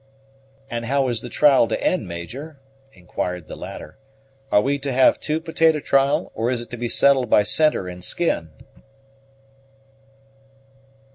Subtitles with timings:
[0.67, 2.59] "And how is the trial to end, Major?"
[2.91, 3.99] inquired the latter.
[4.51, 7.43] "Are we to have the two potato trial, or is it to be settled by
[7.43, 8.49] centre and skin?"